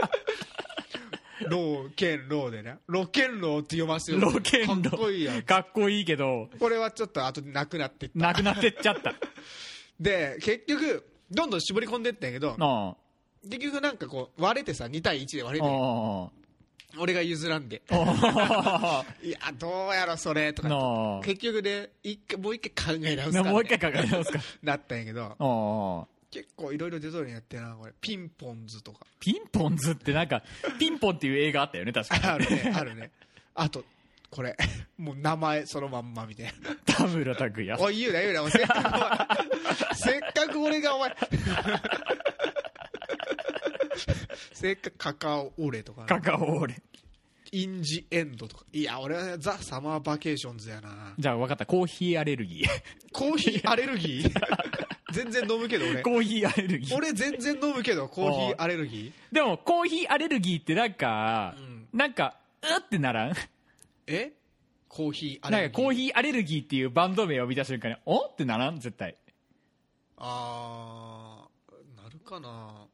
[1.49, 6.49] ローケンローでなロケンローって読ますよロケンロかっこいいやんかっこいいけど。
[6.59, 8.19] これはちょっと後でなくなってった。
[8.19, 9.15] なくなってっちゃった。
[9.99, 12.97] で結局どんどん絞り込んでったんやけどあ
[13.45, 16.31] 結局なんかこう割れてさ2対1で割れてあ
[16.99, 17.83] 俺が譲らんで。
[17.91, 21.21] あ いやどうやろそれとかあ。
[21.25, 24.41] 結局で一回もう一回考え直すかもう一回かかりますか。
[24.63, 25.25] なったんやけど。
[25.25, 27.93] ああ結構いろいろ出とるんやってなこれ。
[28.01, 29.01] ピンポンズとか。
[29.19, 30.43] ピンポンズってなんか
[30.79, 32.35] ピンポンっていう映画あったよね確か。
[32.35, 33.11] あるねあるね。
[33.55, 33.85] あと
[34.31, 34.57] これ。
[34.97, 36.53] もう名前そのまんまみたいな。
[36.95, 37.83] 田村拓也。
[37.83, 38.43] おい言うな言うな。
[38.45, 39.29] おいせっか
[39.91, 41.17] くせっかく俺がお前
[44.53, 46.77] せっかくカカオオレとかカカオオレ。
[47.53, 48.65] In the End とか。
[48.73, 51.15] いや俺はザ・サマーバケーションズやな。
[51.19, 51.67] じゃあ分かった。
[51.67, 52.69] コーヒーアレルギー。
[53.13, 54.90] コーヒーアレルギー？
[55.13, 56.03] 全然飲むけど俺。
[56.03, 56.97] コーヒーアレルギー。
[56.97, 59.35] 俺全然飲むけどコーヒーアレルギー。
[59.35, 61.89] でもコーヒーアレルギーってなんか、うん。
[61.93, 63.35] なんかうってならん？
[64.07, 64.33] え？
[64.89, 65.69] コーヒーアレルギー。
[65.69, 68.79] なんかコーヒーアレルギーっていうバンド名を見た瞬間におってならん？
[68.81, 69.17] 絶対。
[70.19, 72.87] あーなるかな。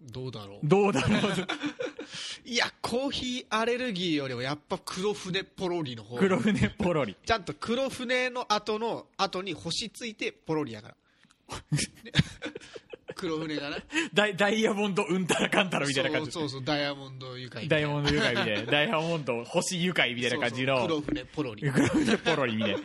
[0.00, 0.58] どうだろう。
[0.62, 1.20] どうだろう？
[2.44, 7.16] いやコーヒーアレルギーよりもやっぱ黒船ポロリの方黒船ポロリ。
[7.26, 10.94] ちゃんと黒船の後の後に星ついてポロリやから。
[10.94, 11.00] ね
[13.14, 13.76] 黒船がな。
[14.14, 16.30] ダイダイヤモンドうんたらかんたらみたいな感じ。
[16.30, 18.70] そうそうそうダイヤモンド愉快ダイヤモンド愉快みたいな。
[18.70, 20.82] ダイヤモンド 星愉快みたいな感じの。
[20.86, 22.78] 黒船ポロリ黒船ポロリみたいな。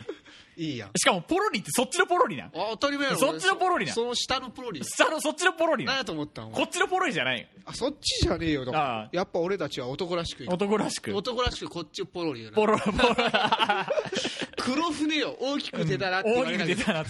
[0.56, 0.90] いいやん。
[0.96, 2.48] しかもポロリってそっちのポロリなん。
[2.48, 5.94] あ当たり前やろそっちのポロリなその下のポロリ下のそっちのポロリなん。
[5.94, 6.50] 何やと思ったん？
[6.50, 7.40] こっちのポロリじゃない。
[7.40, 8.64] よあそっちじゃねえよ。
[8.64, 9.08] とああ。
[9.12, 11.16] やっぱ俺たちは男らしく男らしく。
[11.16, 12.56] 男らしくこっちポロリよな。
[12.56, 12.96] ポロポロ
[14.64, 17.04] 黒船よ大きく出たなって言わ大きれたく出たな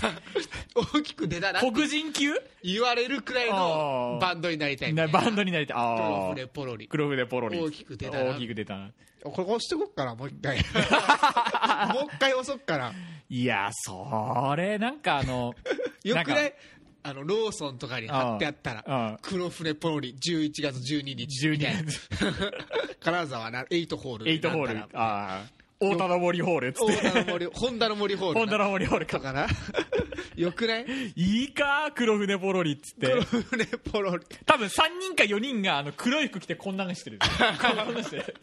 [0.75, 1.71] 大きく出たなって。
[1.71, 2.33] 黒人級？
[2.65, 4.93] 言われるくらいのバンドになりたい。
[4.93, 5.77] なバンドになりたい。
[5.79, 6.89] あ黒あ船ポロリ。
[6.89, 7.61] 黒船ポロリ。
[7.61, 8.91] 大きく出たな大きく出たな
[9.23, 10.57] これ押してこっからもう一回。
[11.95, 12.93] もう一回押そっから。
[13.29, 15.55] いやそれなんかあの
[16.05, 16.57] なんよくね
[17.05, 21.83] あのローソンとかに貼ってあったうんら黒船ポロリ11月12日みたいな。
[21.83, 22.53] 12
[22.99, 24.79] 金沢な8ホールエイトホール。
[24.81, 29.19] ああ太田の森ホールっつっ大て田の森ホンダの森ホール本田の森ホールか。
[29.33, 29.47] な
[30.37, 30.87] よくない？
[31.17, 31.91] いいか？
[31.95, 33.07] 黒船ポロリっつって。
[33.09, 34.25] 黒船ポロリ。
[34.47, 37.19] 多分3人か4人があの黒い服着てこんなんしてる。
[37.19, 37.27] こ
[37.73, 38.35] んなんしてる。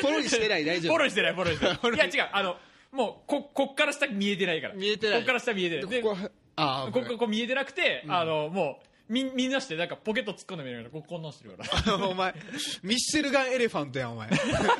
[0.00, 0.64] ポロリしてない？
[0.64, 0.92] 大丈夫。
[0.94, 1.76] ポロリしてないポロリしてない。
[1.94, 2.30] いや違う。
[2.32, 2.56] あの
[2.92, 4.74] もうここっから下見えてないから。
[4.74, 5.18] 見えてない。
[5.20, 5.86] こっから下見えてない。
[5.88, 11.96] でここああここここ見えてなくて、あのもうみみんなしてなんかポケット突っ込んでみるからここんなんしてるから。
[12.08, 12.34] お前
[12.82, 14.30] ミッシェルガンエレファントやんお前。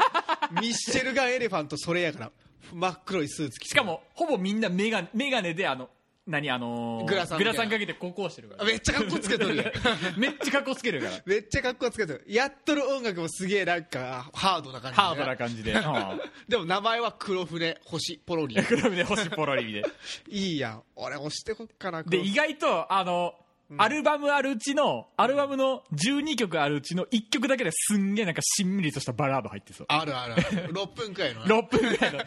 [0.61, 2.33] ミッシェルガンエレファントそれやから
[2.73, 3.69] 真っ黒いスーツ着て。
[3.69, 5.91] しかもほぼみんなメガメガネであの
[6.27, 7.65] 何あのーグラサンみたいな。
[7.65, 8.65] かけてこうこうしてるから。
[8.65, 9.67] めっちゃかっこつけとるやん。
[10.19, 11.23] めっちゃかっこつけるから。
[11.27, 12.25] めっちゃかっこつけてる。
[12.29, 15.03] やっとる音楽もすげえなんかハードな感じで。
[15.03, 16.21] ハードな感じで、うん。
[16.49, 18.55] でも名前は黒船星ポロリ。
[18.65, 19.83] 黒船星ポロリで。
[20.29, 20.83] いいやん。
[20.95, 23.35] 俺押してこっかなで黒意外とあの、
[23.79, 29.87] アルバムあるうちのアルバムの12曲あるうちの1曲だけですんげえなんかしんみりとしたバラード入ってそう。
[29.89, 30.43] あるあるある。
[30.73, 31.43] 6分くらいの。
[31.47, 32.21] 6分ぐらいの。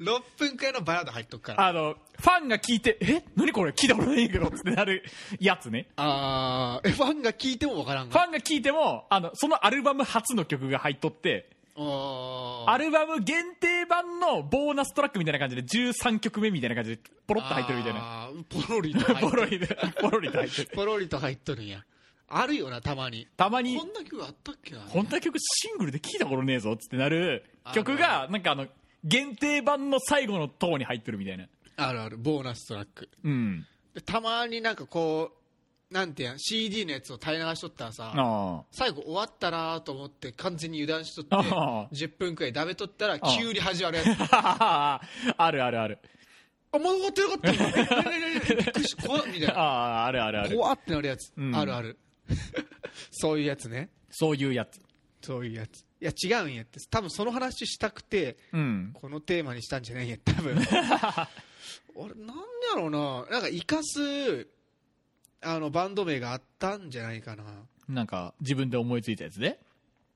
[0.18, 1.66] 6分くらいのバラード入っとくから。
[1.66, 3.24] あのファンが聞いてえ？
[3.36, 5.04] 何これ聞いたことないけどってなる
[5.40, 5.88] やつね。
[5.96, 6.88] あー。
[6.88, 18.00] えファンが聞いてもわからんファンが聞いてもあのそのアルバム初の曲が入っとってあアルバム限定版のボーナストラックみたいな感じで13曲目みたいな感じでポロッと入ってるみたいな。
[18.00, 20.70] なポロリと入っポロリでポロリと入ってる。
[20.74, 21.84] ポロリと入っとるんや。
[22.28, 23.26] あるよなたまに。
[23.36, 23.76] たまに。
[23.78, 27.44] こんな曲あったっけなこんな曲シングルで聞いたことねえぞっつってなる。
[27.74, 28.66] 曲がなんかあの
[29.02, 31.48] 限定版の最後の塔に入ってるみたいな。
[31.76, 32.16] あるある。
[32.18, 33.08] ボーナストラック。
[33.24, 33.66] うん。
[33.94, 35.43] でたまになんかこう
[35.94, 44.08] なんてやん CD のやつを垂れ流しとったらさあ最後終わったなと思って完全に油断しとってあ10分くらいダメとったら急に始まるやつ。
[44.32, 45.00] あ
[45.38, 45.98] あるあるある。
[46.72, 49.60] あまだ終わってなかったんだえええええびっくりした怖っみたいあな。
[49.60, 50.56] ああるあるある。
[50.56, 51.54] 怖ってなるやつ、うん。
[51.54, 51.96] あるある。
[53.12, 53.90] そういうやつね。
[54.10, 54.80] そういうやつ。
[55.22, 55.78] そういうやつ。
[55.78, 56.80] いや違うんやって。
[56.90, 58.90] 多分その話したくてうん。
[58.94, 60.56] このテーマにしたんじゃないんや多分。
[61.94, 62.42] 俺なんや
[62.74, 63.26] ろうな。
[63.30, 64.48] なんか生かす
[65.44, 67.44] あのバンド名があったんじゃないかな。
[67.88, 69.58] なんか自分で思いついたやつで？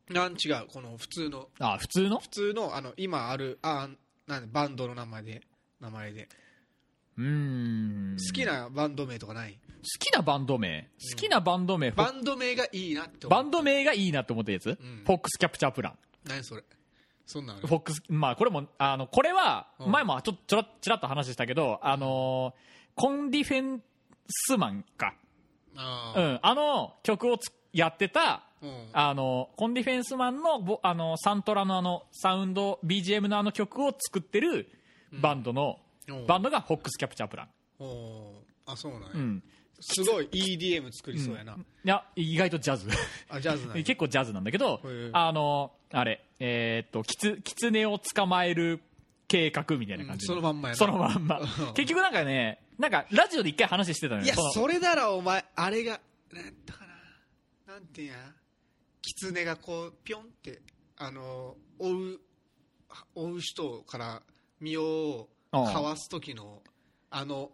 [0.08, 1.48] なん違うこの普通の。
[1.58, 2.18] あ普通の？
[2.18, 3.88] 普通のあの今あるあ
[4.26, 5.42] なんバンドの名前で
[5.80, 6.28] 名前で。
[7.18, 8.16] うーん。
[8.16, 9.52] 好きなバンド名とかない？
[9.52, 9.58] 好
[9.98, 10.88] きなバンド名？
[11.12, 14.74] 好きなバンド名、バンド名がいいなってバンド名がいいなって思ったやつ、ん。
[15.04, 15.98] フォックスキャプチャープラン。
[16.24, 16.62] 何それ？
[17.26, 19.92] そんなフォックスまあこれもあのこれはうん。
[19.92, 22.68] 前もちょちょろちらっと話したけどあのー
[23.00, 23.82] コンディフェン
[24.28, 25.14] スマンか。
[25.76, 26.20] あー。
[26.20, 26.38] うん。
[26.42, 28.70] あの曲をつやってたうん。
[28.92, 34.68] あのコンディフェンスマンのボあのサントラのあのサウンド BGM のあの曲を作ってる
[35.12, 36.12] バンドの、う。
[36.12, 37.48] んバンドがフォックスキャプチャープラン、
[38.64, 39.42] あそうなんや、うん、
[39.78, 42.88] すごい EDM 作りそうやな、いや意外とジャズ。
[43.28, 44.80] あジャズ 結構ジャズなんだけど
[45.12, 48.80] あのあれえーっとキツキツネを捕まえる
[49.28, 50.28] 計画みたいな感じ、うん。
[50.28, 50.76] そのまんまやな。
[50.78, 51.38] そのまんま。
[51.40, 51.74] うん。
[51.74, 54.26] 結局なんかねなんかラジオで一回話してたのよ。
[54.26, 56.00] いやそれならお前あれが
[56.32, 56.84] なんやったか
[57.66, 57.74] な。
[57.74, 58.18] なんていうんや。
[59.02, 60.60] 狐がこうピョンって
[60.96, 62.20] あの追う
[63.14, 64.22] 追う人から
[64.60, 66.62] 身をかわす時の
[67.10, 67.50] あの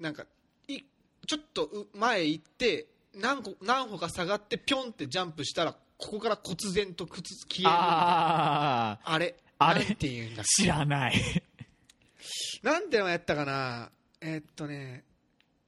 [0.00, 0.24] なんか
[0.68, 0.80] い
[1.26, 5.78] ちょっとう前行って何個何歩か下がってピョンってジャンプしたらこ
[6.12, 9.34] こから忽然と靴消えるあああれ？
[9.58, 9.84] あれ？
[9.84, 11.14] なんていうんだ知らない。
[12.62, 15.04] なんてのやったかなえーっとね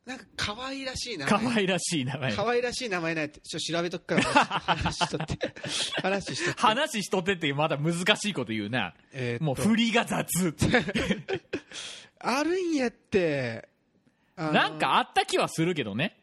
[0.06, 1.40] なんか可愛らしい名前。
[1.40, 2.34] 可愛らしい名前。
[2.34, 4.22] 可愛らしい名前ないってちょっと調べとくから。
[4.22, 5.38] 話しとって。
[6.02, 6.60] 話しとって。
[6.60, 8.94] 話しとってってまだ難しいこと言うな。
[9.12, 9.44] えーっと。
[9.44, 10.26] もう振りが雑。
[12.18, 13.68] あるんやって
[14.36, 16.16] なんかあった気はするけどね。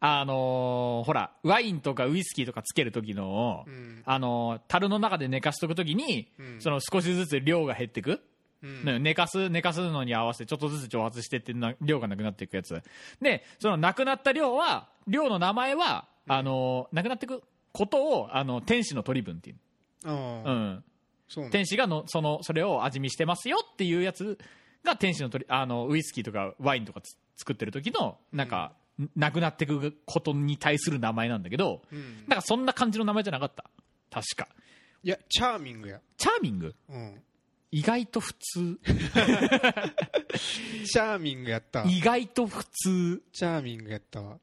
[0.00, 4.02] あのーほらワインとかウイスキーとかつける時の、うん。
[4.06, 6.60] あのー樽の中で寝かしとく時に、うん。
[6.60, 8.20] その少しずつ量が減ってく、うん
[8.84, 12.80] ね寝かす寝かすのに合わせてちょっとずつ蒸発してってな量がなくなっていくやつ。
[13.20, 19.56] でそのなくなった量は量の名前はあのーなくなっていくことをあの天使の取り分っていう、
[20.04, 20.84] うん、
[21.28, 24.38] そうなん天使がのそのそれを味見してますよっていうやつ
[24.84, 28.72] が天使の取りあのウイスキーとかワインとかつ作ってる時のなんか、
[29.16, 32.24] なくなっていくことに対する名前なんだけど、うん。
[32.28, 33.64] なんかそんな感じの名前じゃなかった。
[34.08, 34.48] 確か。
[35.02, 36.74] いやチャーミングや、チャーミング？
[36.88, 37.20] うん、
[37.74, 38.78] 意外と普通。
[38.84, 41.80] チャーミングやった。
[41.80, 43.20] わ意外と普通。
[43.32, 44.38] チャーミングやったわ。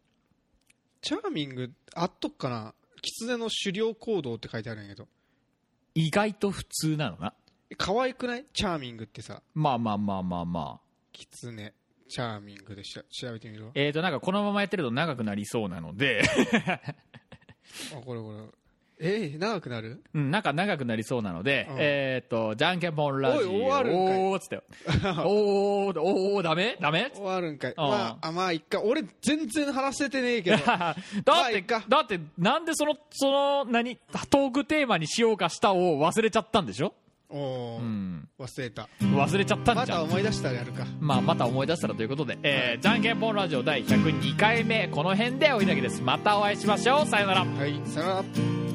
[1.01, 2.73] チャーミングあっとっかな。
[3.01, 5.07] 狐の狩猟行動って書いてあるんやけど。
[5.95, 7.33] 意外と普通なのな。
[7.69, 8.45] え可愛くない？
[8.51, 9.41] チャーミングってさ。
[9.53, 10.85] まあまあまあまあまあ。
[11.13, 11.73] 狐。
[12.09, 13.71] チャーミングでしら調べてみるわ。
[13.75, 16.21] えーとなんかこのままやってると長くなりそうなので。
[17.95, 18.39] あこれこれ
[19.03, 20.03] えー、長くなる？
[20.13, 23.39] うん、なんか長くなりそうなので、うんえーっと、じゃんけんぽんラジオ。
[23.39, 24.61] おい終わるんかいおーっつって。
[25.25, 26.77] おー、おー、ダメ？
[26.79, 27.11] ダメ？
[27.15, 30.95] 終わるんかいまああまあいっか俺全然話せてねえけど だっ
[31.51, 33.95] て、まあだって、なんでその、その、何、
[34.29, 36.93] トークテーマにしようかしたを忘れちゃったんでしょ？
[37.33, 38.27] おーうん。
[38.37, 39.97] 忘れた忘れちゃったんまじゃん。
[39.99, 46.01] た思い出したらやるかまあ、また思い出したらということで、えー、じゃんけんぽんラジオ第102回目、この辺でおいだけです。
[46.01, 47.07] またお会いしましょう。
[47.07, 47.45] さよなら。
[47.45, 48.70] はいさよなら